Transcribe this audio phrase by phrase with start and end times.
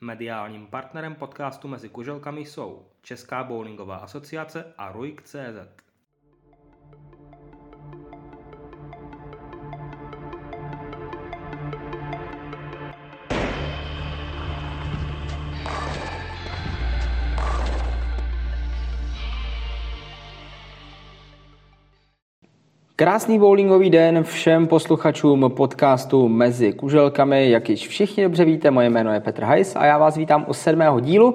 [0.00, 5.85] Mediálním partnerem podcastu Mezi kuželkami jsou Česká bowlingová asociace a RUIK.cz.
[22.98, 27.50] Krásný bowlingový den všem posluchačům podcastu Mezi kuželkami.
[27.50, 30.52] Jak již všichni dobře víte, moje jméno je Petr Hajs a já vás vítám u
[30.52, 31.34] sedmého dílu.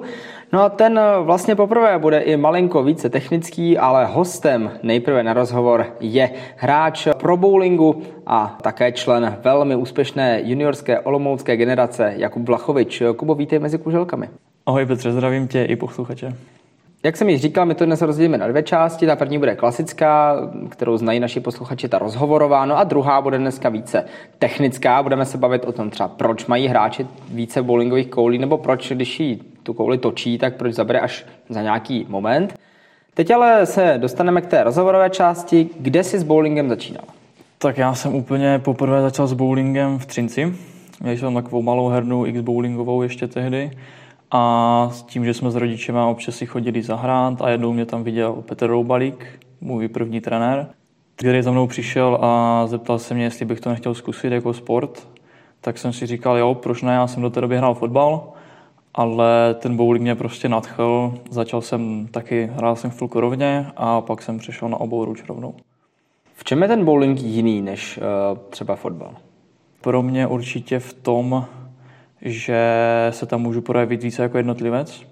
[0.52, 5.86] No a ten vlastně poprvé bude i malinko více technický, ale hostem nejprve na rozhovor
[6.00, 13.02] je hráč pro bowlingu a také člen velmi úspěšné juniorské olomoucké generace Jakub Vlachovič.
[13.16, 14.28] Kubo, vítej mezi kuželkami.
[14.66, 16.34] Ahoj Petře, zdravím tě i posluchače.
[17.04, 19.06] Jak jsem již říkal, my to dnes rozdělíme na dvě části.
[19.06, 20.36] Ta první bude klasická,
[20.68, 24.04] kterou znají naši posluchači, ta rozhovorová, no a druhá bude dneska více
[24.38, 25.02] technická.
[25.02, 29.20] Budeme se bavit o tom třeba, proč mají hráči více bowlingových koulí, nebo proč, když
[29.20, 32.54] jí tu kouli točí, tak proč zabere až za nějaký moment.
[33.14, 37.04] Teď ale se dostaneme k té rozhovorové části, kde jsi s bowlingem začínal.
[37.58, 40.54] Tak já jsem úplně poprvé začal s bowlingem v Třinci.
[41.02, 43.70] Měl jsem takovou malou hernu X bowlingovou ještě tehdy
[44.32, 48.04] a s tím, že jsme s rodičema občas si chodili zahrát a jednou mě tam
[48.04, 49.26] viděl Petr Roubalík,
[49.60, 50.66] můj první trenér,
[51.16, 55.08] který za mnou přišel a zeptal se mě, jestli bych to nechtěl zkusit jako sport.
[55.60, 58.32] Tak jsem si říkal, jo, proč ne, já jsem do té doby hrál fotbal,
[58.94, 61.14] ale ten bowling mě prostě nadchl.
[61.30, 65.54] Začal jsem taky, hrál jsem chvilku rovně a pak jsem přešel na obou ruč rovnou.
[66.34, 69.14] V čem je ten bowling jiný než uh, třeba fotbal?
[69.80, 71.46] Pro mě určitě v tom,
[72.22, 72.58] že
[73.10, 75.06] se tam můžu projevit více jako jednotlivec.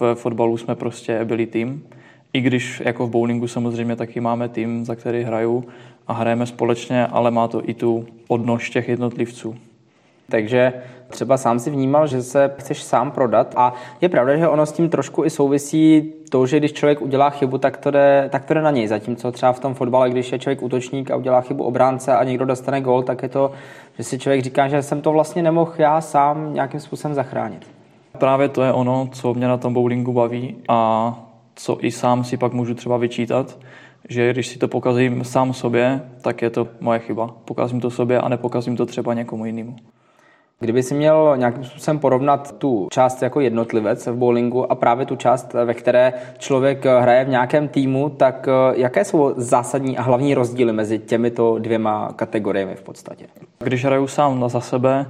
[0.00, 1.84] V fotbalu jsme prostě byli tým.
[2.32, 5.64] I když jako v bowlingu samozřejmě taky máme tým, za který hraju
[6.06, 9.56] a hrajeme společně, ale má to i tu odnož těch jednotlivců.
[10.28, 10.72] Takže
[11.12, 14.72] třeba sám si vnímal, že se chceš sám prodat a je pravda, že ono s
[14.72, 18.54] tím trošku i souvisí to, že když člověk udělá chybu, tak to jde, tak to
[18.54, 18.86] jde na něj.
[18.86, 22.44] Zatímco třeba v tom fotbale, když je člověk útočník a udělá chybu obránce a někdo
[22.44, 23.52] dostane gol, tak je to,
[23.98, 27.66] že si člověk říká, že jsem to vlastně nemohl já sám nějakým způsobem zachránit.
[28.18, 31.14] Právě to je ono, co mě na tom bowlingu baví a
[31.54, 33.58] co i sám si pak můžu třeba vyčítat,
[34.08, 37.34] že když si to pokazím sám sobě, tak je to moje chyba.
[37.44, 39.76] Pokazím to sobě a nepokazím to třeba někomu jinému.
[40.62, 45.16] Kdyby si měl nějakým způsobem porovnat tu část jako jednotlivec v bowlingu a právě tu
[45.16, 50.34] část, ve které člověk hraje v nějakém týmu, tak eh, jaké jsou zásadní a hlavní
[50.34, 53.26] rozdíly mezi těmito dvěma kategoriemi v podstatě?
[53.58, 55.06] Když hraju sám za sebe,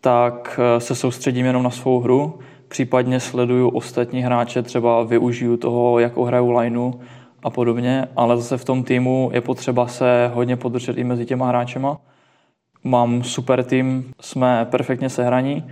[0.00, 2.38] tak eh, se soustředím jenom na svou hru,
[2.68, 6.92] případně sleduju ostatní hráče, třeba využiju toho, jakou hraju lineu
[7.42, 11.48] a podobně, ale zase v tom týmu je potřeba se hodně podržet i mezi těma
[11.48, 11.98] hráčema
[12.84, 15.64] Mám super tým, jsme perfektně sehraní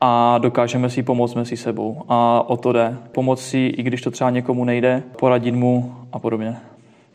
[0.00, 2.02] a dokážeme si pomoct mezi sebou.
[2.08, 2.96] A o to jde.
[3.12, 6.56] Pomoct si, i když to třeba někomu nejde, poradit mu a podobně.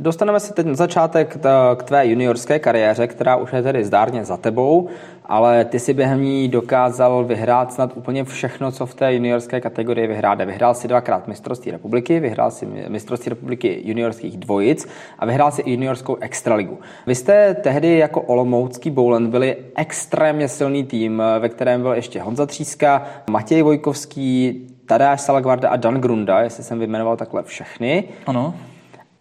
[0.04, 1.38] Dostaneme se teď na začátek
[1.76, 4.88] k tvé juniorské kariéře, která už je tedy zdárně za tebou,
[5.26, 10.08] ale ty si během ní dokázal vyhrát snad úplně všechno, co v té juniorské kategorii
[10.08, 10.46] vyhráde.
[10.46, 14.88] Vyhrál si dvakrát mistrovství republiky, vyhrál si mistrovství republiky juniorských dvojic
[15.20, 16.80] a vyhrál si i juniorskou extraligu.
[17.08, 22.46] Vy jste tehdy jako Olomoucký Bowland byli extrémně silný tým, ve kterém byl ještě Honza
[22.46, 28.04] Tříska, Matěj Vojkovský, Tadáš Salagvarda a Dan Grunda, jestli jsem vyjmenoval takhle všechny.
[28.26, 28.54] Ano.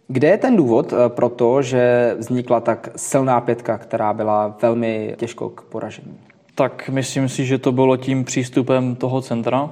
[0.07, 5.15] Kde je ten důvod eh, pro to, že vznikla tak silná pětka, která byla velmi
[5.17, 6.17] těžko k poražení?
[6.55, 9.69] Tak myslím si, že to bylo tím přístupem toho centra,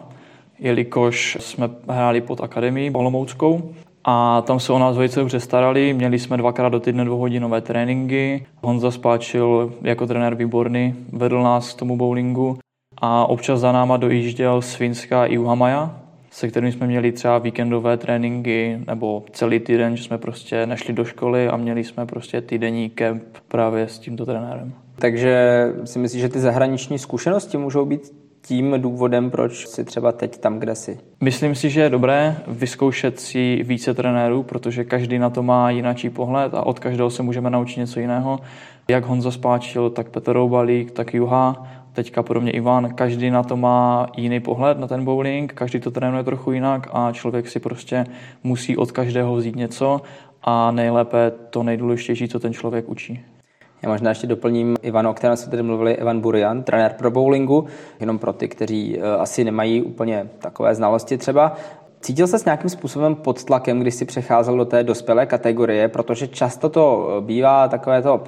[0.60, 5.94] jelikož jsme hráli pod akademií Olomouckou a tam se o nás velice dobře starali.
[5.94, 8.46] Měli jsme dvakrát do týdne dvouhodinové tréninky.
[8.62, 12.58] Honza Spáčil jako trenér výborný vedl nás k tomu bowlingu
[12.98, 16.01] a občas za náma dojížděl z Finska i Uhamaja,
[16.32, 21.06] se kterými jsme měli třeba víkendové tréninky nebo celý týden, že jsme prostě nešli do
[21.06, 24.74] školy a měli jsme prostě týdenní kemp právě s tímto trenérem.
[24.96, 28.02] Takže si myslíš, že ty zahraniční zkušenosti můžou být
[28.42, 31.00] tím důvodem, proč si třeba teď tam, kde jsi?
[31.22, 36.10] Myslím si, že je dobré vyzkoušet si více trenérů, protože každý na to má jináčí
[36.10, 38.40] pohled a od každého se můžeme naučit něco jiného.
[38.88, 44.08] Jak Honza Spáčil, tak Petr Roubalík, tak Juha teďka podobně Ivan, každý na to má
[44.18, 48.06] jiný pohled na ten bowling, každý to trénuje trochu jinak a člověk si prostě
[48.44, 50.02] musí od každého vzít něco
[50.44, 53.26] a nejlépe to nejdůležitější, co ten člověk učí.
[53.82, 57.66] Já možná ještě doplním Ivano, o kterém jsme tady mluvili, Ivan Burian, trenér pro bowlingu,
[58.00, 61.56] jenom pro ty, kteří eh, asi nemají úplně takové znalosti třeba.
[62.02, 66.28] Cítil se s nějakým způsobem pod tlakem, když si přecházel do té dospělé kategorie, protože
[66.28, 68.24] často to eh, bývá takové to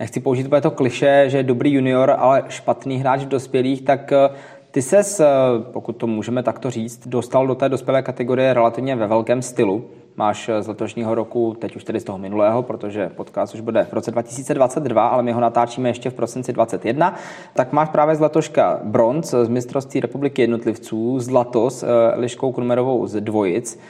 [0.00, 4.28] nechci použít to kliše, že je dobrý junior, ale špatný hráč v dospělých, tak eh,
[4.74, 5.26] Ty ses, eh,
[5.72, 9.84] pokud to můžeme takto říct, dostal do té dospělé kategorie relativně ve velkém stylu.
[10.16, 13.84] Máš eh, z letošního roku, teď už tedy z toho minulého, protože podcast už bude
[13.84, 17.14] v roce 2022, ale my ho natáčíme ještě v prosinci 2021,
[17.54, 21.86] tak máš právě z letoška bronz z mistrovství republiky jednotlivců, zlato s
[22.16, 23.80] Liškou Krumerovou z dvojic.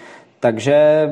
[0.41, 1.09] Takže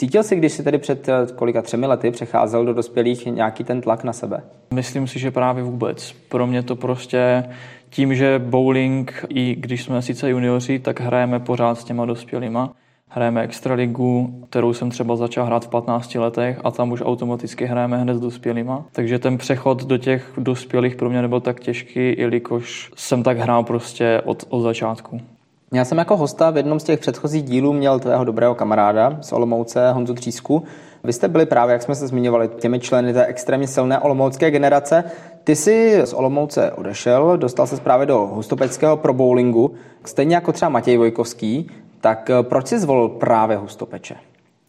[0.00, 4.04] cítil jsi, když jsi tedy před kolika třemi lety přecházel do dospělých nějaký ten tlak
[4.04, 4.42] na sebe?
[4.74, 6.12] Myslím si, že právě vůbec.
[6.28, 7.44] Pro mě to prostě
[7.90, 12.72] tím, že bowling, i když jsme sice junioři, tak hrajeme pořád s těma dospělýma.
[13.08, 17.98] Hrajeme extraligu, kterou jsem třeba začal hrát v 15 letech a tam už automaticky hrajeme
[17.98, 18.84] hned s dospělýma.
[18.92, 23.64] Takže ten přechod do těch dospělých pro mě nebyl tak těžký, jelikož jsem tak hrál
[23.64, 25.20] prostě od, od začátku.
[25.72, 29.32] Já jsem jako hosta v jednom z těch předchozích dílů měl tvého dobrého kamaráda z
[29.32, 30.62] Olomouce, Honzu Třísku.
[31.04, 35.04] Vy jste byli právě, jak jsme se zmiňovali, těmi členy té extrémně silné olomoucké generace.
[35.44, 39.74] Ty jsi z Olomouce odešel, dostal se právě do Hustopeckého pro bowlingu,
[40.04, 41.70] stejně jako třeba Matěj Vojkovský.
[42.00, 44.14] Tak eh, proč jsi zvolil právě Hustopeče?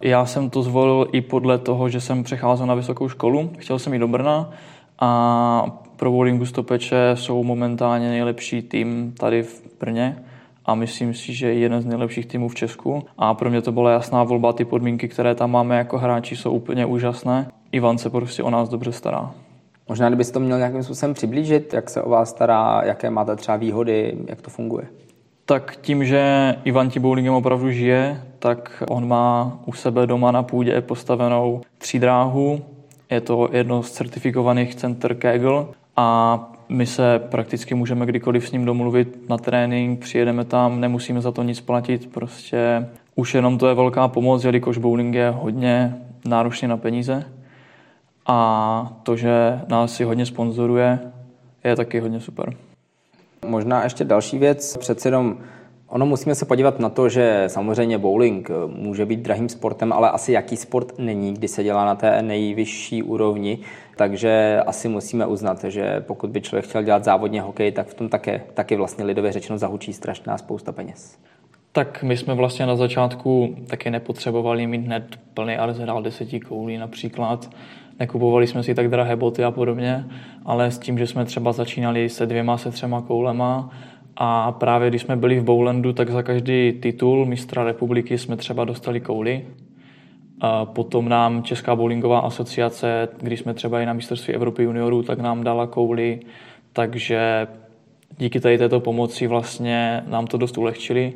[0.02, 3.94] Já jsem to zvolil i podle toho, že jsem přecházel na vysokou školu, chtěl jsem
[3.94, 4.50] jít do Brna
[5.00, 10.24] a pro bowling Hustopeče jsou momentálně nejlepší tým tady v Brně
[10.66, 13.04] a myslím si, že je jeden z nejlepších týmů v Česku.
[13.18, 16.52] A pro mě to byla jasná volba, ty podmínky, které tam máme jako hráči, jsou
[16.52, 17.48] úplně úžasné.
[17.72, 19.32] Ivan se prostě o nás dobře stará.
[19.90, 23.58] Možná, kdybyste to měl nějakým způsobem přiblížit, jak se o vás stará, jaké máte třeba
[23.58, 24.88] výhody, jak to funguje?
[25.46, 30.44] Tak tím, že Ivan tím bowlingem opravdu žije, tak on má u sebe doma na
[30.44, 32.62] půdě postavenou třídráhu.
[33.10, 38.66] Je to jedno z certifikovaných center Kegel a my se prakticky můžeme kdykoliv s ním
[38.66, 43.74] domluvit na trénink, přijedeme tam, nemusíme za to nic platit, prostě už jenom to je
[43.74, 45.96] velká pomoc, jelikož bowling je hodně
[46.26, 47.26] náročný na peníze
[48.26, 51.00] a to, že nás si hodně sponzoruje,
[51.64, 52.54] je taky hodně super.
[53.46, 55.38] Možná ještě další věc, přece jenom
[55.92, 60.32] Ono musíme se podívat na to, že samozřejmě bowling může být drahým sportem, ale asi
[60.32, 63.60] jaký sport není, kdy se dělá na té nejvyšší úrovni.
[63.96, 68.10] Takže asi musíme uznat, že pokud by člověk chtěl dělat závodně hokej, tak v tom
[68.10, 71.18] také, taky vlastně lidově řečeno zahučí strašná spousta peněz.
[71.72, 75.04] Tak my jsme vlastně na začátku taky nepotřebovali mít hned
[75.34, 77.50] plný arzenál deseti koulí například.
[78.00, 80.06] Nekupovali jsme si tak drahé boty a podobně,
[80.46, 83.72] ale s tím, že jsme třeba začínali se dvěma, se třema koulema
[84.16, 88.66] a právě když jsme byli v Bowlandu, tak za každý titul mistra republiky jsme třeba
[88.66, 89.46] dostali kouli.
[90.64, 95.44] Potom nám Česká bowlingová asociace, když jsme třeba i na mistrovství Evropy juniorů, tak nám
[95.44, 96.20] dala kouli,
[96.74, 97.48] takže
[98.18, 101.14] díky tady této pomoci vlastně nám to dost ulehčili.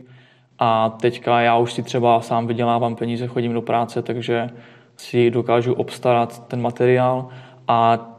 [0.60, 4.50] A teďka já už si třeba sám vydělávám peníze, chodím do práce, takže
[4.98, 7.28] si dokážu obstarat ten materiál
[7.68, 8.12] a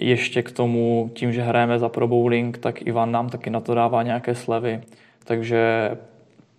[0.00, 3.74] ještě k tomu, tím, že hrajeme za Pro Bowling, tak Ivan nám taky na to
[3.74, 4.80] dává nějaké slevy.
[5.24, 5.90] Takže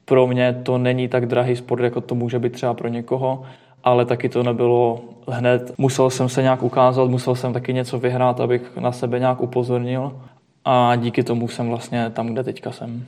[0.06, 3.44] pro mě to není tak drahý sport, jako to může být třeba pro někoho,
[3.84, 5.74] ale taky to nebylo hned.
[5.78, 10.22] Musel jsem se nějak ukázat, musel jsem taky něco vyhrát, abych na sebe nějak upozornil
[10.66, 13.06] a díky tomu jsem vlastně tam, kde teďka jsem.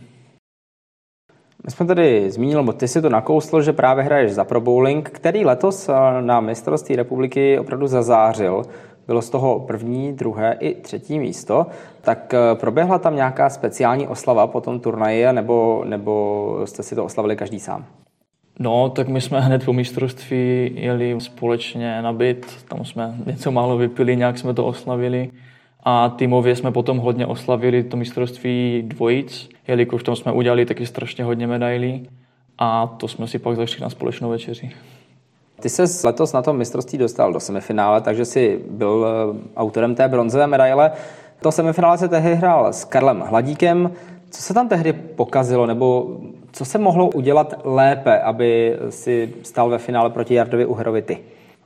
[1.66, 5.10] My jsme tady zmínili, nebo ty si to nakousl, že právě hraješ za Pro Bowling,
[5.10, 5.90] který letos
[6.22, 8.64] na mistrovství republiky opravdu zazářil
[9.08, 11.66] bylo z toho první, druhé i třetí místo,
[12.02, 17.06] tak eh, proběhla tam nějaká speciální oslava po tom turnaji, nebo, nebo jste si to
[17.06, 17.86] oslavili každý sám?
[18.60, 23.78] No, tak my jsme hned po mistrovství jeli společně na byt, tam jsme něco málo
[23.78, 25.32] vypili, nějak jsme to oslavili.
[25.84, 31.24] A týmově jsme potom hodně oslavili to mistrovství dvojic, jelikož tam jsme udělali taky strašně
[31.24, 32.10] hodně medailí.
[32.58, 34.72] A to jsme si pak zašli na společnou večeři.
[35.64, 40.08] Ty se letos na tom mistrovství dostal do semifinále, takže si byl eh, autorem té
[40.08, 40.92] bronzové medaile.
[41.42, 43.92] To semifinále se tehdy hrál s Karlem Hladíkem.
[44.30, 46.18] Co se tam tehdy pokazilo, nebo
[46.52, 51.18] co se mohlo udělat lépe, aby si stal ve finále proti Jardovi Uhrovi ty?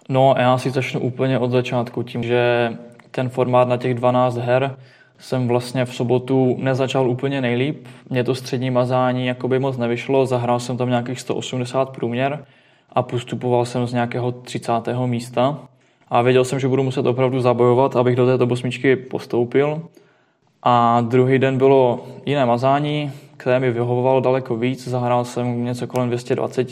[0.10, 2.74] No, já si začnu úplně od začátku tím, že
[3.12, 4.76] ten formát na těch 12 her
[5.20, 7.88] jsem vlastně v sobotu nezačal úplně nejlíp.
[8.10, 12.46] Mně to střední mazání jakoby moc nevyšlo, zahrál jsem tam nějakých 180 průměr
[12.98, 14.72] a postupoval jsem z nějakého 30.
[15.06, 15.60] místa.
[16.10, 19.82] A věděl jsem, že budu muset opravdu zabojovat, abych do této bosmičky postoupil.
[20.64, 24.88] A druhý den bylo jiné mazání, které mi vyhovovalo daleko víc.
[24.88, 26.68] Zahrál jsem něco kolem 220,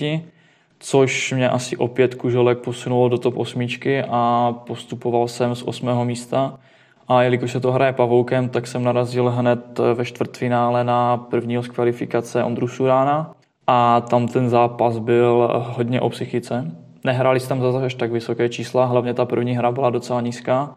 [0.79, 6.59] což mě asi opět kuželek posunulo do top osmičky a postupoval jsem z osmého místa.
[7.07, 11.67] A jelikož se to hraje pavoukem, tak jsem narazil hned ve čtvrtfinále na prvního z
[11.67, 13.34] kvalifikace Ondru Šurána,
[13.67, 16.71] a tam ten zápas byl hodně o psychice.
[17.03, 20.75] Nehráli jsme tam zase až tak vysoké čísla, hlavně ta první hra byla docela nízká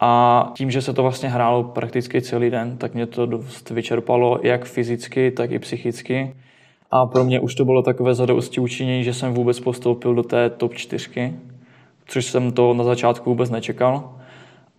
[0.00, 4.38] A tím, že se to vlastně hrálo prakticky celý den, tak mě to dost vyčerpalo
[4.42, 6.34] jak fyzicky, tak i psychicky.
[6.90, 10.50] A pro mě už to bylo takové zadosti učinění, že jsem vůbec postoupil do té
[10.50, 11.34] top čtyřky,
[12.06, 14.12] což jsem to na začátku vůbec nečekal.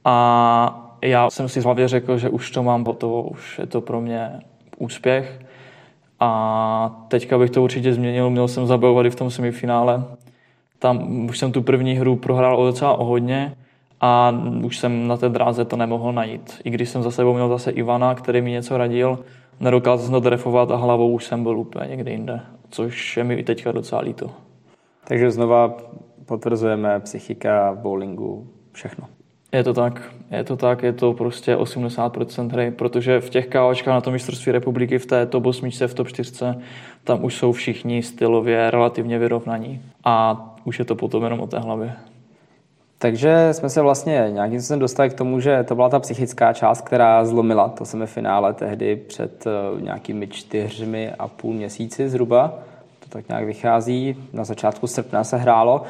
[0.05, 3.81] A já jsem si v hlavě řekl, že už to mám hotovo, už je to
[3.81, 4.39] pro mě
[4.77, 5.39] úspěch.
[6.23, 10.03] A teďka bych to určitě změnil, měl jsem zabojovat i v tom semifinále.
[10.79, 13.55] Tam už jsem tu první hru prohrál o docela o hodně
[14.01, 16.61] a už jsem na té dráze to nemohl najít.
[16.63, 19.19] I když jsem za sebou měl zase Ivana, který mi něco radil,
[19.59, 23.33] nedokázal jsem to trefovat a hlavou už jsem byl úplně někde jinde, což je mi
[23.33, 24.31] i teďka docela líto.
[25.07, 25.77] Takže znova
[26.25, 29.07] potvrzujeme psychika, bowlingu, všechno.
[29.53, 33.93] Je to tak, je to tak, je to prostě 80% hry, protože v těch káočkách
[33.93, 36.45] na tom mistrovství republiky v té top 8, v top 4,
[37.03, 41.59] tam už jsou všichni stylově relativně vyrovnaní a už je to potom jenom o té
[41.59, 41.93] hlavě.
[42.97, 46.81] Takže jsme se vlastně nějakým způsobem dostali k tomu, že to byla ta psychická část,
[46.81, 52.53] která zlomila to semifinále tehdy před eh, nějakými čtyřmi a půl měsíci zhruba.
[52.99, 54.15] To tak nějak vychází.
[54.33, 55.81] Na začátku srpna se hrálo.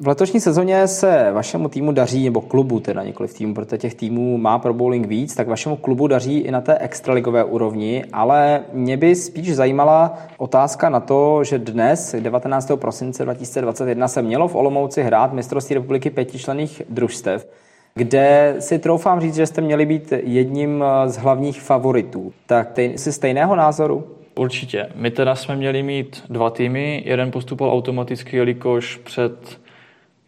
[0.00, 3.94] V letošní sezóně se vašemu týmu daří, nebo klubu teda nikoli v týmu, protože těch
[3.94, 8.60] týmů má pro bowling víc, tak vašemu klubu daří i na té extraligové úrovni, ale
[8.72, 12.70] mě by spíš zajímala otázka na to, že dnes, 19.
[12.74, 17.48] prosince 2021, se mělo v Olomouci hrát mistrovství republiky pětičlených družstev,
[17.94, 22.32] kde si troufám říct, že jste měli být jedním z hlavních favoritů.
[22.46, 24.04] Tak jsi stejného názoru?
[24.34, 24.88] Určitě.
[24.94, 27.02] My teda jsme měli mít dva týmy.
[27.06, 29.65] Jeden postupoval automaticky, jelikož před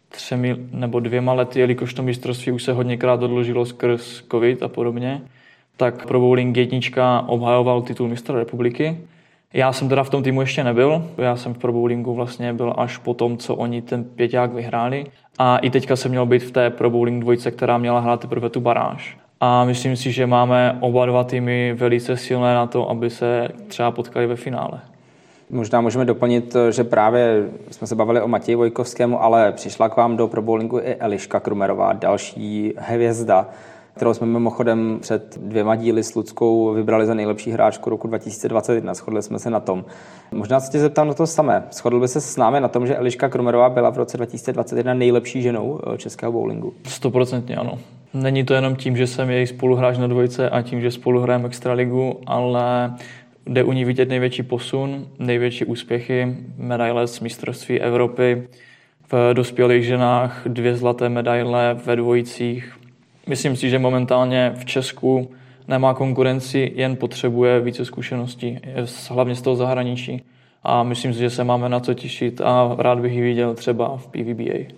[0.09, 5.21] třemi nebo dvěma lety, jelikož to mistrovství už se hodněkrát odložilo skrz covid a podobně,
[5.77, 8.97] tak pro bowling jednička obhajoval titul mistra republiky.
[9.53, 12.73] Já jsem teda v tom týmu ještě nebyl, já jsem v pro bowlingu vlastně byl
[12.77, 15.05] až po tom, co oni ten pěťák vyhráli.
[15.37, 18.49] A i teďka jsem měl být v té pro bowling dvojce, která měla hrát teprve
[18.49, 19.17] tu baráž.
[19.39, 23.91] A myslím si, že máme oba dva týmy velice silné na to, aby se třeba
[23.91, 24.81] potkali ve finále.
[25.51, 30.17] Možná můžeme doplnit, že právě jsme se bavili o Matěji Vojkovskému, ale přišla k vám
[30.17, 33.49] do pro bowlingu i Eliška Krumerová, další hvězda,
[33.93, 38.93] kterou jsme mimochodem před dvěma díly s Ludskou vybrali za nejlepší hráčku roku 2021.
[38.93, 39.85] Shodli jsme se na tom.
[40.31, 41.63] Možná se tě zeptám na to samé.
[41.71, 45.41] Shodl by se s námi na tom, že Eliška Krumerová byla v roce 2021 nejlepší
[45.41, 46.73] ženou eh, českého bowlingu?
[46.87, 47.79] Stoprocentně ano.
[48.13, 51.45] Není to jenom tím, že jsem její spoluhráč na dvojce a tím, že spolu hrajeme
[51.45, 52.93] extraligu, ale
[53.49, 58.47] Jde u ní vidět největší posun, největší úspěchy, medaile z mistrovství Evropy,
[59.11, 62.77] v dospělých ženách dvě zlaté medaile ve dvojicích.
[63.27, 65.31] Myslím si, že momentálně v Česku
[65.67, 68.59] nemá konkurenci, jen potřebuje více zkušeností,
[69.09, 70.21] hlavně z toho zahraničí.
[70.63, 73.97] A myslím si, že se máme na co těšit a rád bych ji viděl třeba
[73.97, 74.73] v PVBA.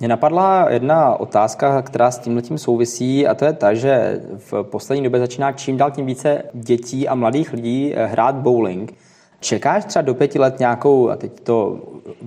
[0.00, 4.62] Mě napadla jedna otázka, která s tím letím souvisí, a to je ta, že v
[4.62, 8.94] poslední době začíná čím dál tím více dětí a mladých lidí eh, hrát bowling.
[9.40, 11.78] Čekáš třeba do pěti let nějakou, a teď to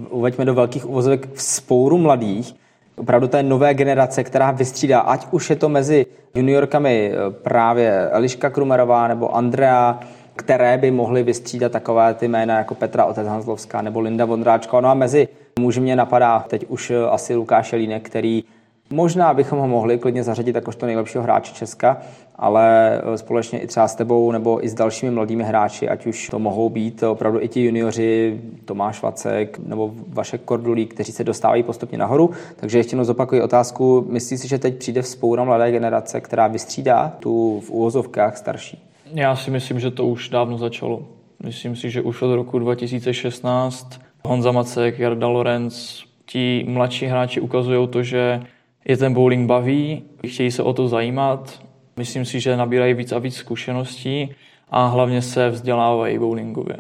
[0.10, 2.56] uveďme do velkých uvozovek, spouru mladých,
[2.98, 6.06] opravdu té nové generace, která vystřídá, ať už je to mezi
[6.36, 10.00] juniorkami eh, právě Eliška Krumerová nebo Andrea,
[10.36, 14.82] které by mohly vystřídat takové ty jména jako Petra Otec Hanzlovská nebo Linda Vondráčková.
[14.82, 15.28] No a mezi
[15.60, 18.44] muži mě napadá teď už eh, asi Lukáš Jelínek, který
[18.90, 21.98] Možná bychom ho mohli klidně zařadit jakožto nejlepšího hráče Česka,
[22.36, 26.30] ale eh, společně i třeba s tebou nebo i s dalšími mladými hráči, ať už
[26.30, 31.64] to mohou být opravdu i ti junioři, Tomáš Vacek nebo Vašek Kordulí, kteří se dostávají
[31.64, 32.32] postupně nahoru.
[32.56, 34.06] Takže ještě jednou zopakuji otázku.
[34.10, 38.84] Myslíš si, že teď přijde vzpoura mladé generace, která vystřídá tu v úvozovkách starší?
[39.14, 41.04] Já si myslím, že to už dávno začalo.
[41.44, 47.88] Myslím si, že už od roku 2016 Honza Macek, Jarda Lorenz, ti mladší hráči ukazují
[47.88, 48.42] to, že
[48.86, 51.60] je ten bowling baví, chtějí se o to zajímat.
[51.98, 54.30] Myslím si, že nabírají víc a víc zkušeností
[54.70, 56.78] a hlavně se vzdělávají bowlingově.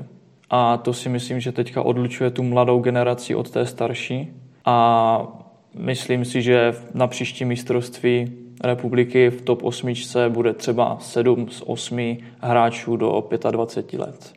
[0.49, 4.29] A to si myslím, že teďka odlučuje tu mladou generaci od té starší.
[4.65, 5.27] A
[5.77, 8.31] myslím si, že na příští mistrovství
[8.63, 9.93] republiky v top 8
[10.29, 14.33] bude třeba 7 z 8 hráčů do 25 let.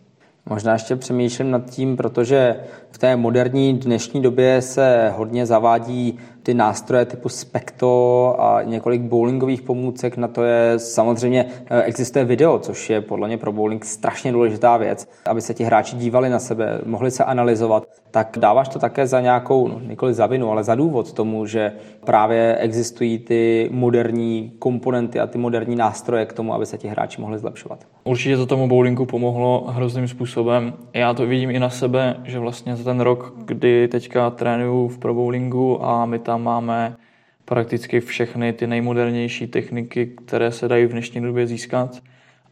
[0.48, 2.56] Možná ještě přemýšlím nad tím, protože
[2.90, 6.18] v té moderní dnešní době se hodně zavádí
[6.48, 10.16] ty nástroje typu Specto a několik bowlingových pomůcek.
[10.16, 14.76] Na to je samozřejmě eh, existuje video, což je podle mě pro bowling strašně důležitá
[14.76, 17.86] věc, aby se ti hráči dívali na sebe, mohli se analyzovat.
[18.10, 21.72] Tak dáváš to také za nějakou, no, nikoli za vinu, ale za důvod tomu, že
[22.04, 27.20] právě existují ty moderní komponenty a ty moderní nástroje k tomu, aby se ti hráči
[27.20, 27.84] mohli zlepšovat.
[28.04, 30.72] Určitě to tomu bowlingu pomohlo hrozným způsobem.
[30.94, 34.98] Já to vidím i na sebe, že vlastně za ten rok, kdy teďka trénuju v
[34.98, 36.96] pro bowlingu a my tam máme
[37.44, 41.98] prakticky všechny ty nejmodernější techniky, které se dají v dnešní době získat.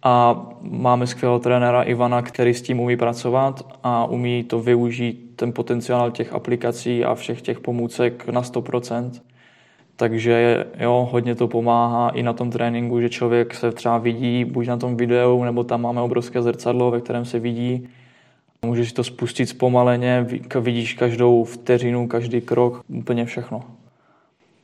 [0.02, 5.52] A máme skvělého trenéra Ivana, který s tím umí pracovat a umí to využít, ten
[5.52, 9.10] potenciál těch aplikací a všech těch pomůcek na 100%.
[9.96, 14.66] Takže jo, hodně to pomáhá i na tom tréninku, že člověk se třeba vidí buď
[14.66, 17.88] na tom videu, nebo tam máme obrovské zrcadlo, ve kterém se vidí.
[18.66, 20.26] Můžeš si to spustit zpomaleně,
[20.60, 23.62] vidíš každou vteřinu, každý krok, úplně všechno.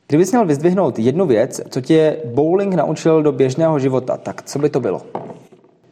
[0.07, 4.69] Kdybys měl vyzdvihnout jednu věc, co tě bowling naučil do běžného života, tak co by
[4.69, 5.01] to bylo?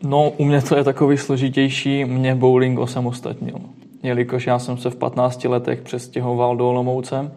[0.04, 2.06] No, u mě to je takový složitější.
[2.06, 3.56] Mě bowling osamostatnil.
[4.04, 7.32] Jelikož já jsem se v 15 letech přestěhoval do Olomouce,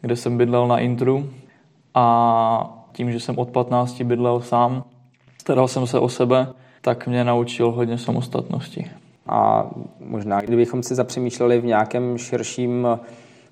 [0.00, 1.30] kde jsem bydlel na intru
[1.94, 4.84] a tím, že jsem od 15 bydlel sám,
[5.40, 6.46] staral jsem se o sebe,
[6.80, 8.90] tak mě naučil hodně samostatnosti.
[9.26, 12.88] A možná, kdybychom si zapřemýšleli v nějakém širším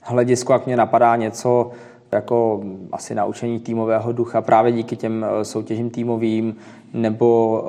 [0.01, 1.71] hledisku, jak mě napadá něco,
[2.13, 2.63] jako
[2.93, 6.57] asi naučení týmového ducha právě díky těm eh, soutěžím týmovým,
[6.93, 7.65] nebo,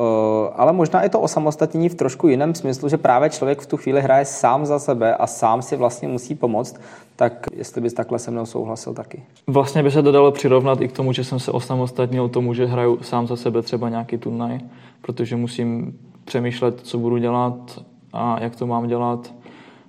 [0.49, 3.77] eh, ale možná i to osamostatnění v trošku jiném smyslu, že právě člověk v tu
[3.77, 6.81] chvíli hraje sám za sebe a sám si vlastně musí pomoct,
[7.15, 9.23] tak jestli bys takhle se mnou souhlasil taky.
[9.47, 12.65] Vlastně by se to dalo přirovnat i k tomu, že jsem se osamostatnil tomu, že
[12.65, 14.59] hraju sám za sebe třeba nějaký turnaj,
[15.01, 17.83] protože musím přemýšlet, co budu dělat
[18.13, 19.33] a jak to mám dělat,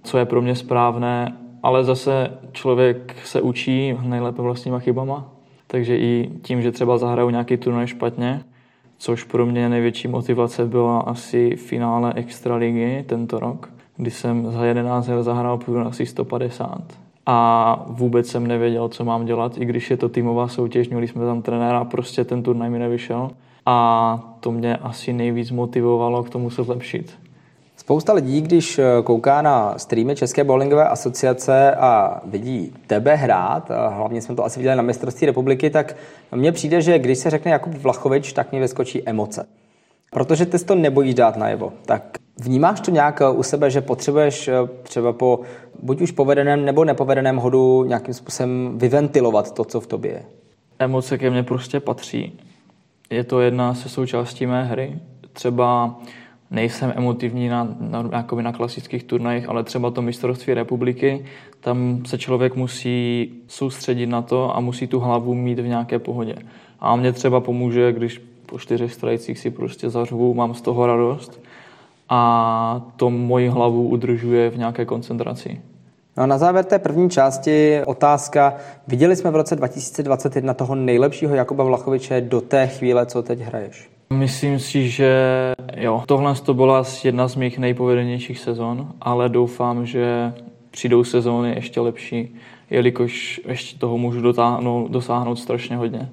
[0.03, 1.33] co je pro mě správné
[1.65, 5.29] ale zase člověk se učí nejlépe vlastníma chybama,
[5.67, 8.45] takže i tím, že třeba zahraju nějaký turnaj špatně,
[8.99, 15.07] což pro mě největší motivace byla asi finále Extraligy tento rok, kdy jsem za 11
[15.07, 16.83] her zahrál půl asi 150
[17.27, 21.25] a vůbec jsem nevěděl, co mám dělat, i když je to týmová soutěž, měli jsme
[21.25, 23.31] tam trenéra, prostě ten turnaj mi nevyšel
[23.67, 27.24] a to mě asi nejvíc motivovalo k tomu se zlepšit.
[27.85, 34.23] Spousta lidí, když eh, kouká na streamy České bowlingové asociace a vidí tebe hrát, hlavně
[34.23, 35.97] jsme to asi viděli na mistrovství republiky, tak
[36.35, 39.47] mně přijde, že když se řekne Jakub Vlachovič, tak mě vyskočí emoce.
[40.11, 41.73] Protože ty to nebojíš dát najevo.
[41.87, 45.41] Tak vnímáš to nějak eh, u sebe, že potřebuješ eh, třeba po
[45.83, 50.23] buď už povedeném nebo nepovedeném hodu nějakým způsobem vyventilovat to, co v tobě je?
[50.79, 52.39] Emoce ke mně prostě patří.
[53.11, 54.99] Je to jedna se součástí mé hry.
[55.33, 55.97] Třeba
[56.55, 61.25] nejsem emotivní na, na, jakoby na klasických turnajích, ale třeba to mistrovství republiky,
[61.61, 66.35] tam se člověk musí soustředit na to a musí tu hlavu mít v nějaké pohodě.
[66.81, 71.41] A mě třeba pomůže, když po čtyřech strajcích si prostě zařvu, mám z toho radost
[72.09, 75.61] a to moji hlavu udržuje v nějaké koncentraci.
[76.17, 78.55] No a na závěr té první části otázka.
[78.89, 83.94] Viděli jsme v roce 2021 toho nejlepšího Jakuba Vlachoviče do té chvíle, co teď hraješ?
[84.11, 85.15] Myslím si, že
[85.77, 90.33] jo, tohle to byla jedna z mých nejpovedenějších sezon, ale doufám, že
[90.71, 92.35] přijdou sezóny ještě lepší,
[92.71, 96.09] jelikož ještě toho můžu dotáhnout, dosáhnout strašně hodně.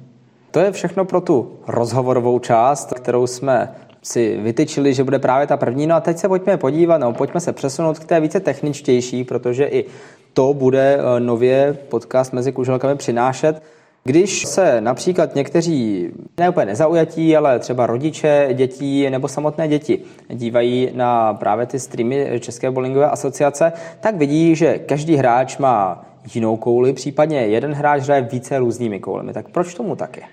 [0.51, 5.57] To je všechno pro tu rozhovorovou část, kterou jsme si vytyčili, že bude právě ta
[5.57, 5.87] první.
[5.87, 9.65] No a teď se pojďme podívat, no, pojďme se přesunout k té více techničtější, protože
[9.65, 9.85] i
[10.33, 13.63] to bude eh, nově podcast mezi kuželkami přinášet.
[14.03, 20.89] Když se například někteří ne úplně nezaujatí, ale třeba rodiče dětí nebo samotné děti dívají
[20.93, 26.93] na právě ty streamy České bowlingové asociace, tak vidí, že každý hráč má jinou kouli,
[26.93, 29.33] případně jeden hráč hraje více různými koulemi.
[29.33, 30.23] Tak proč tomu tak je?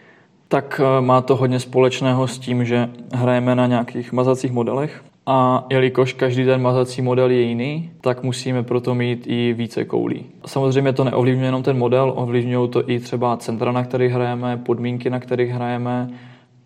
[0.49, 5.67] Tak eh, má to hodně společného s tím, že hrajeme na nějakých mazacích modelech a
[5.71, 10.25] jelikož každý ten mazací model je jiný, tak musíme proto mít i více koulí.
[10.47, 15.11] Samozřejmě to neovlivňuje jenom ten model, ovlivňují to i třeba centra, na kterých hrajeme, podmínky,
[15.11, 16.09] na kterých hrajeme,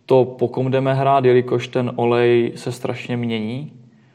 [0.07, 3.73] to po kom jdeme hrát, jelikož ten olej se strašně mění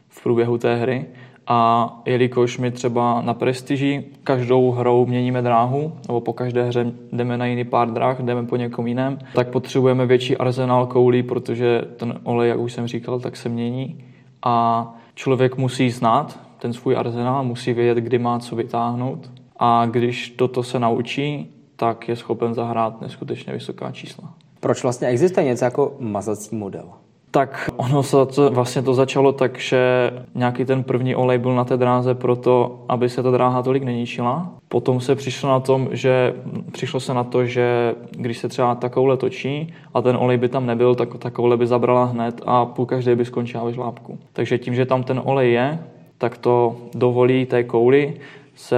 [0.10, 1.06] v průběhu té hry.
[1.48, 7.38] A jelikož my třeba na prestiži každou hrou měníme dráhu, nebo po každé hře jdeme
[7.38, 12.20] na jiný pár dráh, jdeme po někom jiném, tak potřebujeme větší arzenál koulí, protože ten
[12.24, 14.07] olej, jak už jsem říkal, tak se mění
[14.44, 20.30] a člověk musí znát ten svůj arzenál, musí vědět, kdy má co vytáhnout a když
[20.30, 24.34] toto se naučí, tak je schopen zahrát neskutečně vysoká čísla.
[24.60, 26.90] Proč vlastně existuje něco jako mazací model?
[27.32, 31.66] Tak ono se to, vlastně to začalo tak, že nějaký ten první olej byl na
[31.66, 34.50] té dráze proto, aby se ta dráha tolik neníčila.
[34.68, 36.34] Potom se přišlo na tom, že
[36.72, 40.66] přišlo se na to, že když se třeba takovouhle točí a ten olej by tam
[40.66, 44.20] nebyl, tak takovouhle by zabrala hned a půl každé by skončila ve žlábku.
[44.34, 45.80] Takže tím, že tam ten olej je,
[46.18, 48.14] tak to dovolí té kouli
[48.56, 48.78] se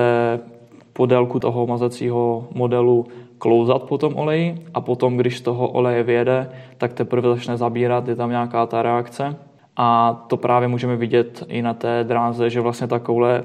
[0.94, 3.06] po délku toho mazacího modelu
[3.40, 8.08] klouzat po tom oleji a potom, když z toho oleje vyjede, tak teprve začne zabírat,
[8.08, 9.36] je tam nějaká ta reakce.
[9.76, 13.44] A to právě můžeme vidět i na té dráze, že vlastně ta koule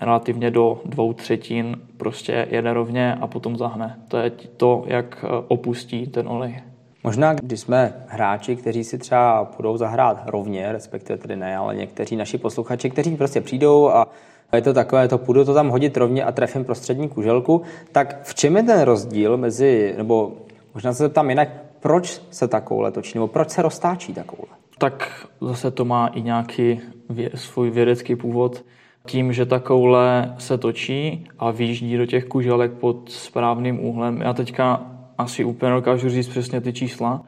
[0.00, 3.98] relativně do dvou třetin prostě jede rovně a potom zahne.
[4.08, 6.60] To je to, jak eh, opustí ten olej.
[7.04, 12.16] Možná, když jsme hráči, kteří si třeba budou zahrát rovně, respektive tedy ne, ale někteří
[12.16, 14.08] naši posluchači, kteří prostě přijdou a
[14.56, 18.34] je to takové, to půjdu to tam hodit rovně a trefím prostřední kuželku, tak v
[18.34, 20.32] čem je ten rozdíl mezi, nebo
[20.74, 21.48] možná se tam jinak,
[21.80, 24.56] proč se takovouhle točí, nebo proč se roztáčí takovouhle?
[24.78, 26.80] Tak zase to má i nějaký
[27.10, 28.64] vě, svůj vědecký původ.
[29.06, 34.20] Tím, že ta koule se točí a výjíždí do těch kuželek pod správným úhlem.
[34.20, 34.86] Já teďka
[35.18, 37.22] asi úplně dokážu říct přesně ty čísla.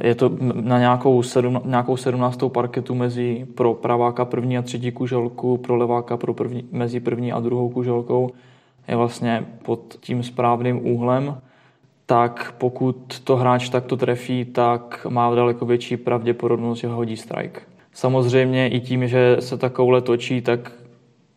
[0.00, 5.56] Je to na nějakou, sedm, nějakou sedmnáctou parketu mezi pro praváka první a třetí kuželku,
[5.56, 8.30] pro leváka pro první, mezi první a druhou kuželkou.
[8.88, 11.36] Je vlastně pod tím správným úhlem
[12.08, 17.60] tak pokud to hráč takto trefí, tak má daleko větší pravděpodobnost, že hodí strike.
[17.92, 20.72] Samozřejmě i tím, že se ta koule točí, tak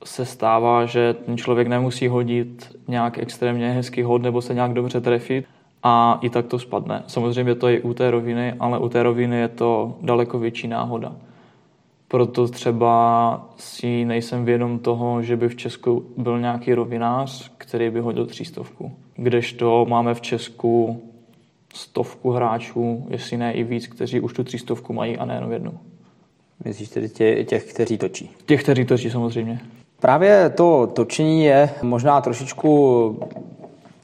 [0.03, 5.01] se stává, že ten člověk nemusí hodit nějak extrémně hezký hod nebo se nějak dobře
[5.01, 5.45] trefit
[5.83, 7.03] a i tak to spadne.
[7.07, 11.15] Samozřejmě to je u té roviny, ale u té roviny je to daleko větší náhoda.
[12.07, 17.99] Proto třeba si nejsem vědom toho, že by v Česku byl nějaký rovinář, který by
[17.99, 18.91] hodil třístovku.
[19.15, 21.01] Kdežto máme v Česku
[21.73, 25.73] stovku hráčů, jestli ne i víc, kteří už tu třístovku mají a nejenom jednu.
[26.65, 28.29] Myslíš tedy tě, těch, kteří točí?
[28.45, 29.59] Těch, kteří točí, samozřejmě.
[29.99, 33.19] Právě to točení je možná trošičku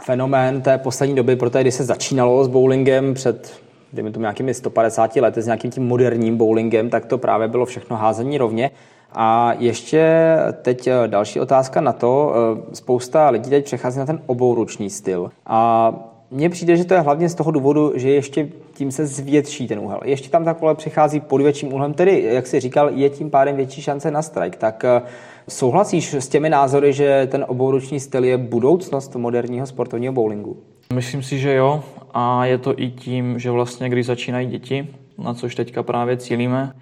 [0.06, 3.62] fenomén té poslední doby, protože když se začínalo s bowlingem před
[3.94, 7.98] dejme tomu nějakými 150 lety s nějakým tím moderním bowlingem, tak to právě bylo všechno
[7.98, 8.72] házení rovně.
[9.12, 12.34] A ještě teď eh, další otázka na to.
[12.36, 15.32] Eh, spousta lidí teď přechází na ten obouruční styl.
[15.46, 15.94] A
[16.32, 19.80] mně přijde, že to je hlavně z toho důvodu, že ještě tím se zvětší ten
[19.80, 20.00] úhel.
[20.04, 23.56] Ještě tam ta kole přichází pod větším úhlem, tedy, jak jsi říkal, je tím pádem
[23.56, 24.58] větší šance na strike.
[24.58, 25.02] Tak eh,
[25.50, 30.58] souhlasíš s těmi názory, že ten obouruční styl je budoucnost moderního sportovního bowlingu?
[30.94, 31.84] Myslím si, že jo.
[32.14, 36.74] A je to i tím, že vlastně, když začínají děti, na což teďka právě cílíme,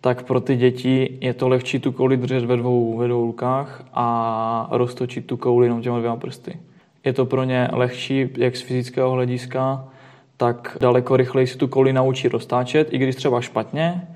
[0.00, 3.84] tak pro ty děti je to lehčí tu kouli držet ve dvou, ve dvou rukách
[3.94, 6.56] a roztočit tu kouli jenom těma dvěma prsty.
[7.04, 9.88] Je to pro ně lehčí, jak z fyzického hlediska,
[10.36, 14.08] tak daleko rychleji si tu kouli naučí roztáčet, i když třeba špatně,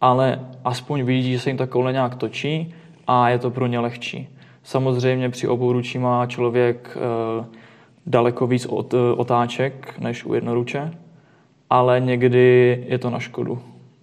[0.00, 2.74] ale aspoň vidí, že se jim ta koule nějak točí
[3.06, 4.28] a je to pro ně lehčí.
[4.62, 7.66] Samozřejmě při obou ručí má člověk e,
[8.06, 10.90] daleko víc od, eh, otáček než u jednoruče,
[11.70, 13.58] ale někdy je to na škodu.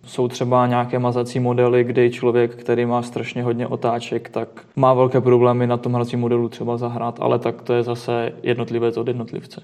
[0.06, 5.22] Jsou třeba nějaké mazací modely, kdy člověk, který má strašně hodně otáček, tak má velké
[5.22, 9.64] problémy na tom hracím modelu třeba zahrát, ale tak to je zase jednotlivec od jednotlivce.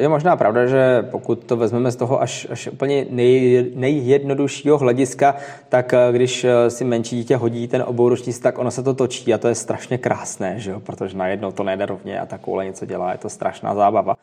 [0.00, 5.34] Je možná pravda, že pokud to vezmeme z toho až, až úplně nej, nejjednoduššího hlediska,
[5.68, 9.34] tak eh, když eh, si menší dítě hodí ten obouruční tak ono se to točí
[9.34, 10.80] a to je strašně krásné, že jo?
[10.80, 14.16] protože najednou to nejde rovně a ta koule něco dělá, je to strašná zábava.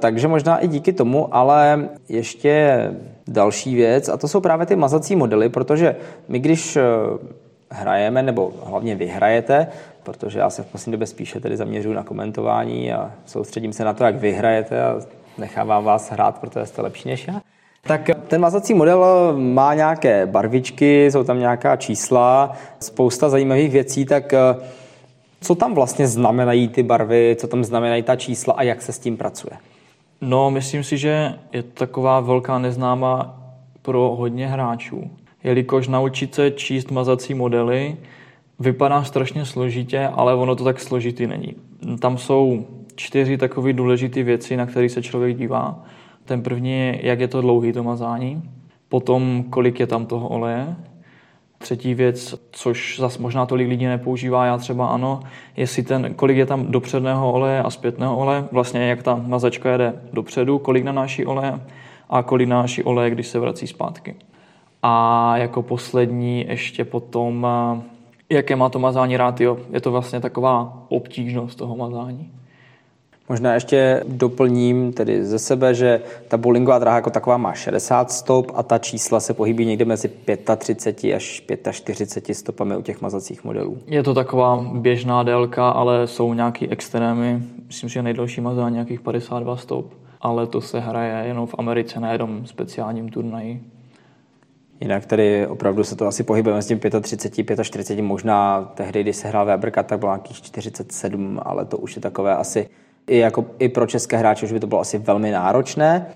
[0.00, 2.78] Takže možná i díky tomu, ale ještě
[3.28, 5.96] další věc, a to jsou právě ty mazací modely, protože
[6.28, 6.82] my když eh,
[7.70, 9.66] hrajeme, nebo hlavně vyhrajete,
[10.06, 13.94] protože já se v poslední době spíše tedy zaměřuji na komentování a soustředím se na
[13.94, 15.00] to, jak vyhrajete a
[15.38, 17.40] nechávám vás hrát, protože jste lepší než já.
[17.82, 19.04] Tak ten mazací model
[19.38, 24.38] má nějaké barvičky, jsou tam nějaká čísla, spousta zajímavých věcí, tak eh,
[25.40, 28.98] co tam vlastně znamenají ty barvy, co tam znamenají ta čísla a jak se s
[28.98, 29.52] tím pracuje?
[30.20, 33.42] No, myslím si, že je to taková velká neznáma
[33.82, 35.10] pro hodně hráčů.
[35.44, 37.96] Jelikož naučit se číst mazací modely
[38.58, 41.54] vypadá strašně složitě, ale ono to tak složitý není.
[42.00, 45.84] Tam jsou čtyři takové důležité věci, na které se člověk dívá.
[46.24, 48.42] Ten první je, jak je to dlouhý to mazání,
[48.88, 50.76] potom kolik je tam toho oleje,
[51.58, 55.20] Třetí věc, což zase možná tolik lidí nepoužívá, já třeba ano,
[55.56, 59.92] jestli ten, kolik je tam dopředného oleje a zpětného oleje, vlastně jak ta mazačka jede
[60.12, 61.60] dopředu, kolik nanáší oleje
[62.10, 64.14] a kolik nanáší oleje, když se vrací zpátky.
[64.82, 67.46] A jako poslední ještě potom,
[68.30, 69.58] jaké má to mazání rátio.
[69.70, 72.30] Je to vlastně taková obtížnost toho mazání.
[73.28, 78.52] Možná ještě doplním tedy ze sebe, že ta bowlingová dráha jako taková má 60 stop
[78.54, 80.10] a ta čísla se pohybí někde mezi
[80.56, 83.78] 35 až 45 stopami u těch mazacích modelů.
[83.86, 87.42] Je to taková běžná délka, ale jsou nějaký extrémy.
[87.66, 92.12] Myslím, že nejdelší mazání nějakých 52 stop, ale to se hraje jenom v Americe na
[92.12, 93.75] jednom speciálním turnaji.
[94.80, 99.28] Jinak tady opravdu se to asi pohybuje s tím 35, 45, možná tehdy, když se
[99.28, 102.68] hrál Weber tak bylo nějakých 47, ale to už je takové asi
[103.06, 106.06] i, jako, i pro české hráče už by to bylo asi velmi náročné.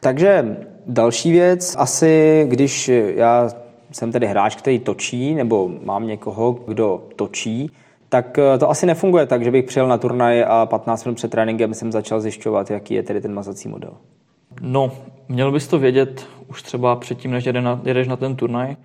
[0.00, 3.50] Takže další věc, asi když já
[3.92, 7.70] jsem tedy hráč, který točí, nebo mám někoho, kdo točí,
[8.08, 11.30] tak eh, to asi nefunguje tak, že bych přijel na turnaj a 15 minut před
[11.30, 13.92] tréninkem jsem začal zjišťovat, jaký je tedy ten mazací model.
[14.62, 14.92] No,
[15.28, 17.48] měl bys to vědět už třeba předtím, než
[17.84, 18.76] jedeš na ten turnaj.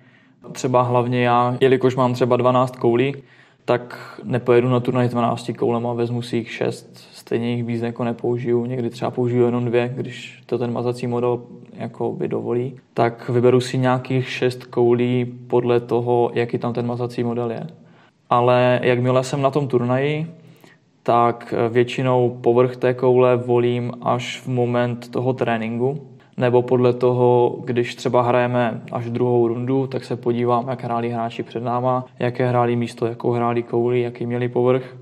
[0.52, 3.14] Třeba hlavně já, jelikož mám třeba 12 koulí,
[3.64, 8.04] tak nepojedu na turnaj s 12 koulema, vezmu si jich 6, stejně jich víc jako
[8.04, 13.28] nepoužiju, někdy třeba použiju jenom dvě, když to ten mazací model jako by dovolí, tak
[13.28, 17.66] vyberu si nějakých 6 koulí podle toho, jaký tam ten mazací model je.
[18.30, 20.26] Ale jakmile jsem na tom turnaji,
[21.08, 27.94] tak většinou povrch té koule volím až v moment toho tréninku, nebo podle toho, když
[27.94, 32.76] třeba hrajeme až druhou rundu, tak se podívám, jak hráli hráči před náma, jaké hráli
[32.76, 34.96] místo, jakou hráli kouli, jaký měli povrch.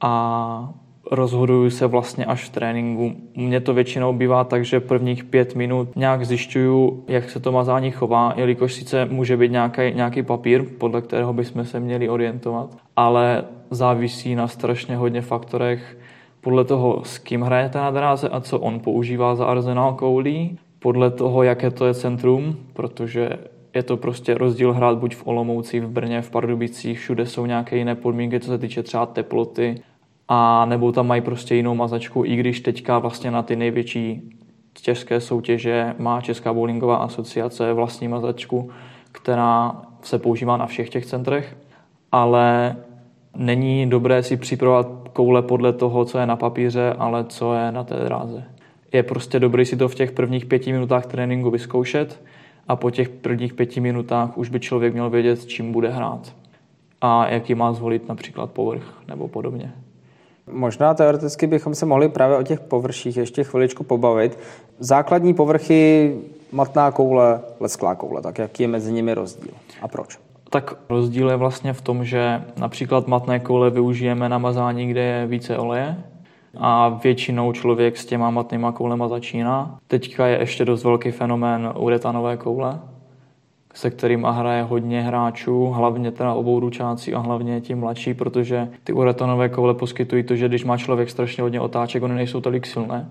[0.00, 0.70] A
[1.10, 3.12] rozhoduju se vlastně až v tréninku.
[3.36, 7.52] U mě to většinou bývá tak, že prvních pět minut nějak zjišťuju, jak se to
[7.52, 12.76] mazání chová, jelikož sice může být nějaký, nějaký papír, podle kterého bychom se měli orientovat,
[12.96, 15.98] ale závisí na strašně hodně faktorech,
[16.40, 21.10] podle toho, s kým hrajete na dráze a co on používá za arzenál koulí, podle
[21.10, 23.30] toho, jaké to je centrum, protože
[23.74, 27.76] je to prostě rozdíl hrát buď v Olomouci, v Brně, v Pardubicích, všude jsou nějaké
[27.76, 29.74] jiné podmínky, co se týče třeba teploty,
[30.28, 34.30] a nebo tam mají prostě jinou mazačku, i když teďka vlastně na ty největší
[34.74, 38.70] české soutěže má Česká bowlingová asociace vlastní mazačku,
[39.12, 41.56] která se používá na všech těch centrech,
[42.12, 42.76] ale
[43.36, 47.84] není dobré si připravovat koule podle toho, co je na papíře, ale co je na
[47.84, 48.56] té dráze
[48.96, 52.22] je prostě dobrý si to v těch prvních pěti minutách tréninku vyzkoušet
[52.68, 56.34] a po těch prvních pěti minutách už by člověk měl vědět, s čím bude hrát
[57.00, 59.72] a jaký má zvolit například povrch nebo podobně.
[60.52, 64.38] Možná teoreticky bychom se mohli právě o těch površích ještě chviličku pobavit.
[64.78, 66.16] Základní povrchy,
[66.52, 70.18] matná koule, lesklá koule, tak jaký je mezi nimi rozdíl a proč?
[70.50, 75.26] Tak rozdíl je vlastně v tom, že například matné koule využijeme na mazání, kde je
[75.26, 75.96] více oleje,
[76.58, 79.78] a většinou člověk s těma matnýma koulema začíná.
[79.86, 82.80] Teďka je ještě dost velký fenomén uretanové koule,
[83.76, 88.92] se kterým hraje hodně hráčů, hlavně teda obou ručáci a hlavně ti mladší, protože ty
[88.92, 93.08] uretanové koule poskytují to, že když má člověk strašně hodně otáček, oni nejsou tolik silné,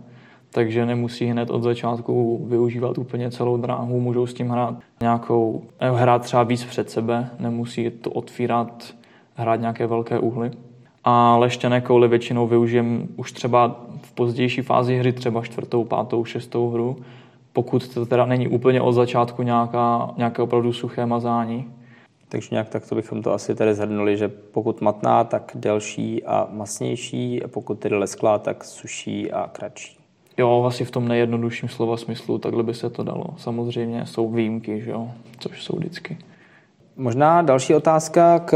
[0.49, 5.91] takže nemusí hned od začátku využívat úplně celou dráhu, můžou s tím hrát nějakou, eh,
[5.91, 8.95] hrát třeba víc před sebe, nemusí to otvírat,
[9.35, 10.51] hrát nějaké velké úhly.
[11.03, 16.69] A leštěné koule většinou využijem už třeba v pozdější fázi hry, třeba čtvrtou, pátou, šestou
[16.69, 16.97] hru,
[17.55, 21.65] pokud to teda není úplně od začátku nějaká, nějaké opravdu suché mazání.
[22.29, 27.43] Takže nějak takto bychom to asi tady zhrnuli, že pokud matná, tak delší a masnější,
[27.43, 29.97] a pokud tedy lesklá, tak suší a kratší.
[30.37, 33.25] Jo, asi v tom nejjednodušším slova smyslu, takhle by se to dalo.
[33.37, 36.17] Samozřejmě jsou výjimky, že jo, což jsou vždycky.
[36.97, 38.55] Možná další otázka k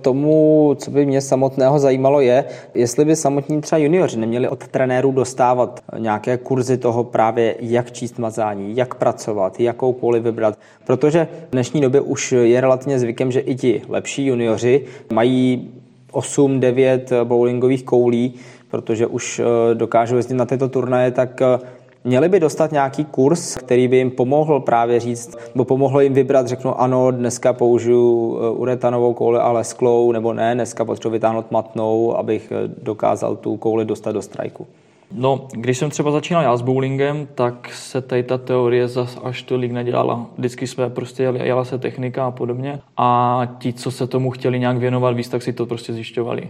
[0.00, 2.44] tomu, co by mě samotného zajímalo, je,
[2.74, 8.18] jestli by samotní třeba junioři neměli od trenérů dostávat nějaké kurzy toho právě, jak číst
[8.18, 10.58] mazání, jak pracovat, jakou poli vybrat.
[10.86, 15.70] Protože v dnešní době už je relativně zvykem, že i ti lepší junioři mají
[16.12, 18.34] 8-9 bowlingových koulí,
[18.70, 21.58] protože už eh, dokážou jezdit na tyto turnaje, tak eh,
[22.06, 26.46] Měli by dostat nějaký kurz, který by jim pomohl právě říct, nebo pomohlo jim vybrat,
[26.46, 32.16] řeknu ano, dneska použiju eh, uretanovou kouli, ale sklou, nebo ne, dneska potřebuji vytáhnout matnou,
[32.16, 34.66] abych eh, dokázal tu kouli dostat do strajku.
[35.12, 39.42] No, když jsem třeba začínal já s bowlingem, tak se tady ta teorie zas až
[39.42, 40.26] tolik nedělala.
[40.38, 44.58] Vždycky jsme prostě jeli, jela se technika a podobně a ti, co se tomu chtěli
[44.58, 46.48] nějak věnovat víc, tak si to prostě zjišťovali.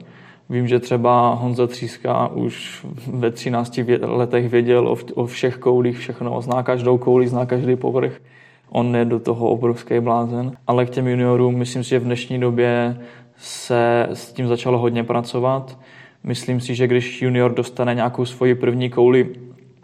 [0.50, 6.62] Vím, že třeba Honza Tříska už ve 13 letech věděl o, všech koulích všechno, zná
[6.62, 8.20] každou kouli, zná každý povrch.
[8.70, 10.52] On je do toho obrovský blázen.
[10.66, 12.96] Ale k těm juniorům, myslím si, že v dnešní době
[13.37, 15.78] se s tím začalo hodně pracovat.
[16.24, 19.28] Myslím si, že když junior dostane nějakou svoji první kouli,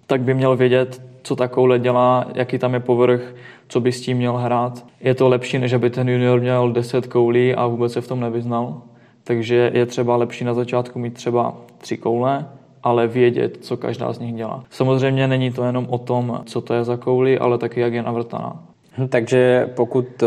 [0.07, 3.35] tak by měl vědět, co ta koule dělá, jaký tam je povrch,
[3.69, 4.87] co by s tím měl hrát.
[5.01, 8.21] Je to lepší, než aby ten junior měl 10 koulí a vůbec se v tom
[8.21, 8.83] nevyznal.
[9.25, 12.47] Takže je třeba lepší na začátku mít třeba tři koule,
[12.83, 14.65] ale vědět, co každá z nich dělá.
[14.71, 18.03] Samozřejmě není to jenom o tom, co to je za kouli, ale taky, jak je
[18.03, 18.63] navrtaná.
[18.99, 20.27] Hm, takže pokud, eh,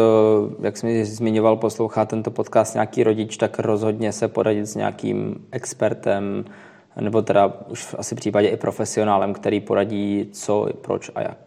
[0.61, 6.45] jak jsem zmiňoval, poslouchá tento podcast nějaký rodič, tak rozhodně se poradit s nějakým expertem,
[7.01, 11.37] nebo teda už asi v případě i profesionálem, který poradí co, proč a jak.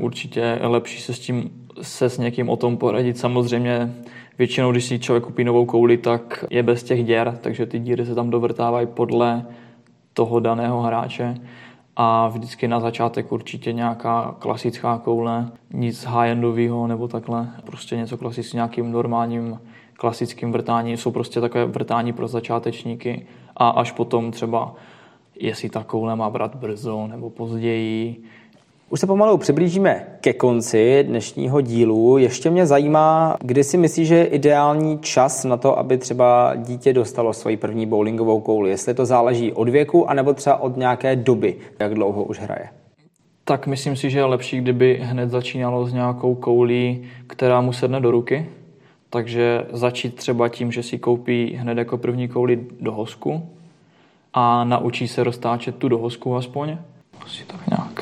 [0.00, 1.50] Určitě je lepší se s tím
[1.82, 3.18] se s někým o tom poradit.
[3.18, 3.94] Samozřejmě
[4.38, 8.06] Většinou, když si člověk kupí novou kouli, tak je bez těch děr, takže ty díry
[8.06, 9.46] se tam dovrtávají podle
[10.12, 11.34] toho daného hráče.
[11.96, 18.50] A vždycky na začátek určitě nějaká klasická koule, nic high-endového nebo takhle, prostě něco klasického
[18.50, 19.60] s nějakým normálním
[19.92, 24.74] klasickým vrtání, jsou prostě takové vrtání pro začátečníky a až potom třeba,
[25.40, 28.22] jestli ta koule má brát brzo nebo později,
[28.94, 32.18] už se pomalu přiblížíme ke konci dnešního dílu.
[32.18, 36.92] Ještě mě zajímá, kdy si myslíš, že je ideální čas na to, aby třeba dítě
[36.92, 38.70] dostalo svoji první bowlingovou kouli.
[38.70, 42.68] Jestli to záleží od věku, anebo třeba od nějaké doby, jak dlouho už hraje.
[43.44, 48.00] Tak myslím si, že je lepší, kdyby hned začínalo s nějakou koulí, která mu sedne
[48.00, 48.48] do ruky.
[49.10, 53.42] Takže začít třeba tím, že si koupí hned jako první kouli do hosku
[54.34, 56.76] a naučí se roztáčet tu do hosku aspoň.
[57.24, 57.93] Asi tak nějak.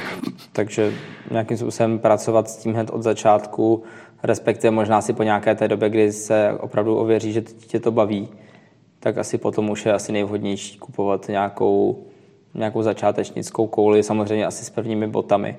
[0.53, 0.93] Takže
[1.31, 3.83] nějakým způsobem pracovat s tím hned od začátku,
[4.23, 8.29] respektive možná si po nějaké té době, kdy se opravdu ověří, že tě to baví,
[9.01, 12.05] tak asi potom už je asi nejvhodnější kupovat nějakou,
[12.55, 15.57] nějakou začátečnickou kouli, samozřejmě asi s prvními botami,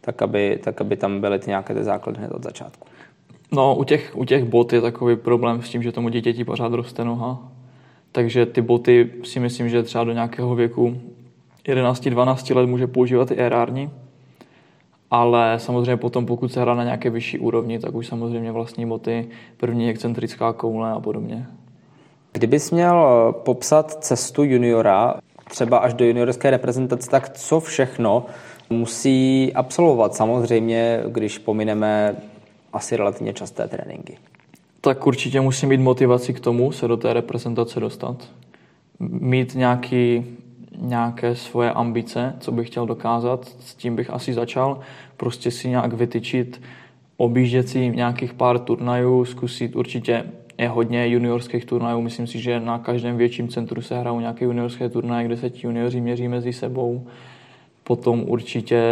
[0.00, 2.88] tak aby, tak aby tam byly ty nějaké ty základy hned od začátku.
[3.52, 6.72] No, u těch, u těch bot je takový problém s tím, že tomu dítěti pořád
[6.72, 7.52] roste noha.
[8.12, 11.00] Takže ty boty si myslím, že třeba do nějakého věku
[11.64, 13.90] 11-12 let může používat i erární,
[15.12, 19.28] ale samozřejmě potom, pokud se hra na nějaké vyšší úrovni, tak už samozřejmě vlastní boty,
[19.56, 21.46] první excentrická koule a podobně.
[22.32, 25.14] Kdybys měl eh, popsat cestu juniora,
[25.50, 28.26] třeba až do juniorské reprezentace, tak co všechno
[28.70, 30.14] musí absolvovat?
[30.14, 32.16] Samozřejmě, když pomineme
[32.72, 34.18] asi relativně časté tréninky.
[34.80, 38.16] Tak určitě musí mít motivaci k tomu se do té reprezentace dostat.
[39.00, 40.24] Mít nějaký
[40.78, 44.80] nějaké svoje ambice, co bych chtěl dokázat, s tím bych asi začal.
[45.16, 46.62] Prostě si nějak vytyčit,
[47.16, 50.24] objíždět si nějakých pár turnajů, zkusit určitě
[50.58, 52.00] je hodně juniorských turnajů.
[52.00, 55.66] Myslím si, že na každém větším centru se hrajou nějaké juniorské turnaje, kde se ti
[55.66, 57.06] junioři měří mezi sebou.
[57.84, 58.82] Potom určitě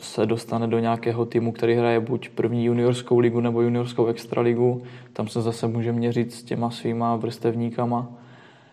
[0.00, 4.82] se dostane do nějakého týmu, který hraje buď první juniorskou ligu nebo juniorskou extraligu.
[5.12, 8.17] Tam se zase může měřit s těma svýma vrstevníkama.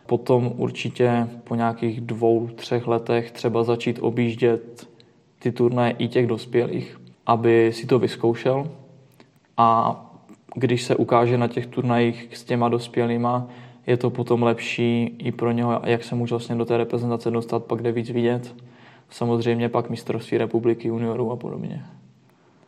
[0.05, 4.87] Potom určitě po nějakých dvou, třech letech třeba začít objíždět
[5.39, 8.71] ty turnaje i těch dospělých, aby si to vyzkoušel
[9.57, 10.01] a
[10.55, 13.47] když se ukáže na těch turnajích s těma dospělýma,
[13.87, 17.63] je to potom lepší i pro něho, jak se může vlastně do té reprezentace dostat,
[17.63, 18.55] pak jde víc vidět.
[19.09, 21.85] Samozřejmě pak mistrovství republiky, juniorů a podobně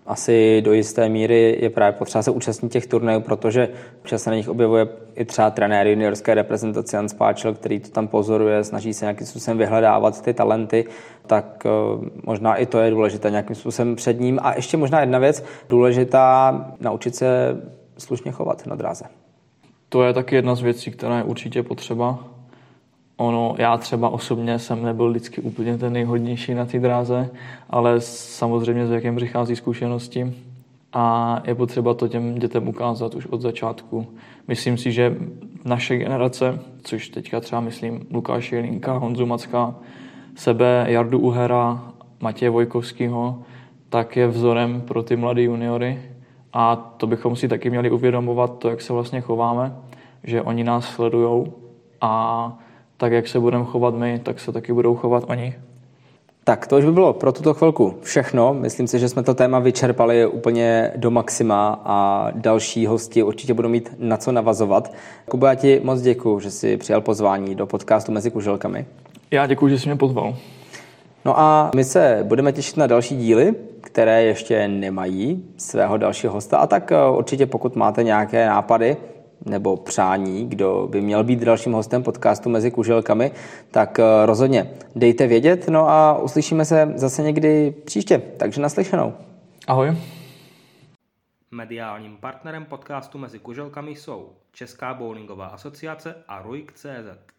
[0.08, 4.36] asi do jisté míry je právě potřeba se účastnit těch turnajů, protože občas se na
[4.36, 9.06] nich objevuje i třeba trenér juniorské reprezentace Jan Spáčel, který to tam pozoruje, snaží se
[9.06, 10.86] nějakým způsobem vyhledávat ty talenty,
[11.28, 11.70] tak eh,
[12.24, 14.40] možná i to je důležité nějakým způsobem před ním.
[14.42, 17.58] A ještě možná jedna věc, důležitá naučit se
[17.98, 19.06] slušně chovat na dráze.
[19.90, 22.37] To je taky jedna z věcí, která je určitě potřeba
[23.18, 27.30] Ono, já třeba osobně jsem nebyl vždycky úplně ten nejhodnější na té dráze,
[27.70, 30.34] ale samozřejmě s věkem přichází zkušenosti
[30.94, 34.08] a je potřeba to těm dětem ukázat už od začátku.
[34.48, 35.18] Myslím si, že
[35.66, 39.76] naše generace, což teďka třeba myslím Lukáš Jelinka, Honzu Macka,
[40.36, 43.42] sebe, Jardu Uhera, Matěje Vojkovského,
[43.90, 46.02] tak je vzorem pro ty mladé juniory
[46.54, 49.76] a to bychom si taky měli uvědomovat to, jak se vlastně chováme,
[50.24, 51.52] že oni nás sledují
[52.02, 52.60] a
[52.98, 55.56] tak jak se budeme chovat my, tak se taky budou chovat oni.
[56.44, 58.54] Tak to už by bylo pro tuto chvilku všechno.
[58.54, 63.70] Myslím si, že jsme to téma vyčerpali úplně do maxima a další hosti určitě budou
[63.70, 64.94] mít na co navazovat.
[65.30, 68.86] Kubo, já ti moc děkuji, že jsi přijal pozvání do podcastu Mezi kuželkami.
[69.32, 70.36] Já děkuji, že jsi mě pozval.
[71.26, 76.58] No a my se budeme těšit na další díly, které ještě nemají svého dalšího hosta.
[76.58, 78.98] A tak eh, určitě pokud máte nějaké nápady,
[79.50, 83.32] nebo přání, kdo by měl být dalším hostem podcastu Mezi kuželkami,
[83.72, 85.68] tak eh, rozhodně dejte vědět.
[85.68, 88.22] No a uslyšíme se zase někdy příště.
[88.38, 89.14] Takže naslyšenou.
[89.68, 89.98] Ahoj.
[91.52, 97.37] Mediálním partnerem podcastu Mezi kuželkami jsou Česká bowlingová asociace a RUIK.cz.